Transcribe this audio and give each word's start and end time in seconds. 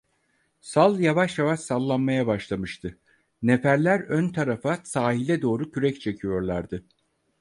Sal 0.61 0.99
yavaş 0.99 1.39
yavaş 1.39 1.59
sallanmaya 1.59 2.27
başlamıştı, 2.27 2.97
neferler 3.41 3.99
ön 3.99 4.29
tarafta 4.29 4.79
sahile 4.83 5.41
doğru 5.41 5.71
kürek 5.71 6.01
çekiyorlardı. 6.01 6.85